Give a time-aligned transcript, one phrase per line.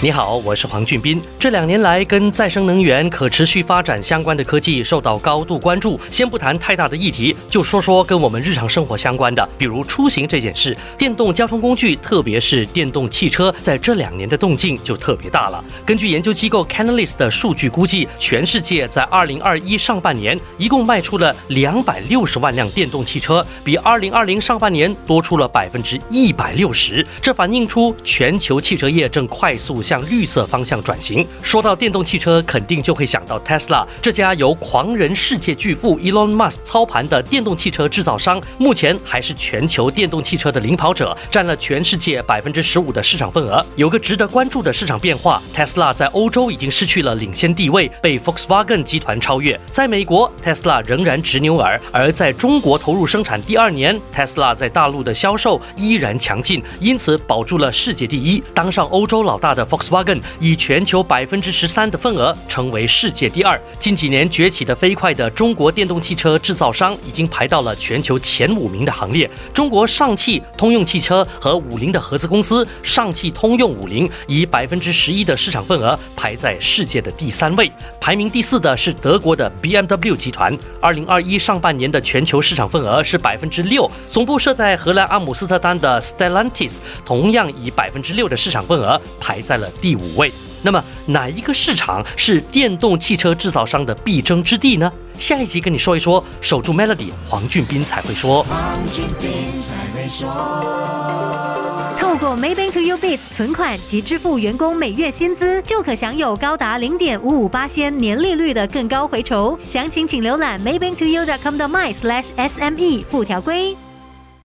[0.00, 1.20] 你好，我是黄俊斌。
[1.40, 5.98] 这两年来，跟再生能源、可持续发展相关的科技受到高度关注。
[6.08, 10.76] 先不谈太大的议题，就说说跟我们日常生活相关的，比如出行这件事。
[10.96, 15.64] 电动交通工具，特别是电动汽车，在这两年的动静就特别大了。
[15.84, 27.04] 根据研究机构 Canalys 的数据估计，全世界在2021上半年一共卖出了260万辆电动汽车，比2020上半年多出了百分之一百六十。
[27.20, 29.82] 这反映出全球汽车业正快速。
[29.88, 31.26] 向绿色方向转型。
[31.40, 43.64] 说到电动汽车，肯定就会想到 Tesla 这家由狂人世界巨富 Elon Musk 操盘的电动汽车制造商，目前还是全球电动汽车的领跑者，占了全世界百分之十五的市场份额。
[43.76, 49.58] 有个值得关注的市场变化，Tesla 在欧洲已经失去了领先地位，被 Volkswagen 集团超越。
[49.70, 63.60] 在美国，Tesla 仍然执牛耳；而在中国投入生产第二年，Tesla 在大陆的销售依然强劲，因此保住了世界第一，当上欧洲老大的 Volkswagen 以全球百分之十三的份额成为世界第二。
[63.78, 69.30] 近几年崛起的飞快的中国电动汽车制造商已经排到了全球前五名的行列。
[69.54, 77.70] 中国上汽通用汽车和五菱的合资公司上汽通用五菱以百分之十一的市场份额排在世界的第三位。
[78.00, 83.90] 排名第四的是德国的 BMW 集团，二零二一上半年的全球市场份额是百分之六。
[84.08, 86.72] 总部设在荷兰阿姆斯特丹的 Stellantis
[87.04, 89.67] 同样以百分之六的市场份额排在了。
[89.80, 94.92] 第五位，那么哪一个市场是电动汽车制造商的必争之地呢？
[95.18, 98.42] 下一集跟你说一说，守住 Melody，黄俊斌才会说。
[98.44, 99.30] 黄俊斌
[99.62, 100.28] 才会说。
[101.98, 109.58] 透过 Maybank to You Biz 存款及支付员工每月薪资，就可享有高达零点五五八仙年利率的更高回酬。
[109.66, 113.76] 详情请浏览 Maybank to You dot com 的 my slash SME 附条规。